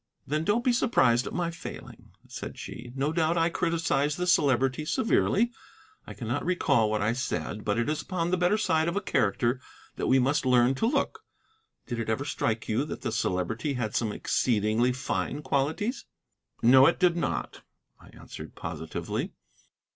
"Then 0.25 0.43
don't 0.43 0.63
be 0.63 0.73
surprised 0.73 1.27
at 1.27 1.31
my 1.31 1.51
failing," 1.51 2.09
said 2.27 2.57
she. 2.57 2.91
"No 2.95 3.13
doubt 3.13 3.37
I 3.37 3.49
criticised 3.51 4.17
the 4.17 4.25
Celebrity 4.25 4.83
severely. 4.83 5.51
I 6.07 6.15
cannot 6.15 6.43
recall 6.43 6.89
what 6.89 7.03
I 7.03 7.13
said. 7.13 7.63
But 7.63 7.77
it 7.77 7.87
is 7.87 8.01
upon 8.01 8.31
the 8.31 8.37
better 8.37 8.57
side 8.57 8.87
of 8.87 8.95
a 8.95 8.99
character 8.99 9.61
that 9.97 10.07
we 10.07 10.17
must 10.17 10.43
learn 10.43 10.73
to 10.73 10.87
look. 10.87 11.23
Did 11.85 11.99
it 11.99 12.09
ever 12.09 12.25
strike 12.25 12.67
you 12.67 12.83
that 12.85 13.03
the 13.03 13.11
Celebrity 13.11 13.73
had 13.75 13.95
some 13.95 14.11
exceedingly 14.11 14.91
fine 14.91 15.43
qualities?" 15.43 16.05
"No, 16.63 16.87
it 16.87 16.99
did 16.99 17.15
not," 17.15 17.61
I 17.99 18.07
answered 18.07 18.55
positively. 18.55 19.33